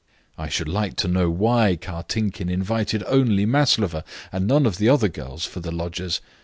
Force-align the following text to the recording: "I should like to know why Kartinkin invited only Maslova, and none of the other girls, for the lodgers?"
"I 0.35 0.49
should 0.49 0.67
like 0.67 0.95
to 0.95 1.07
know 1.07 1.29
why 1.29 1.75
Kartinkin 1.75 2.49
invited 2.49 3.03
only 3.05 3.45
Maslova, 3.45 4.03
and 4.31 4.47
none 4.47 4.65
of 4.65 4.79
the 4.79 4.89
other 4.89 5.09
girls, 5.09 5.45
for 5.45 5.59
the 5.59 5.69
lodgers?" 5.71 6.21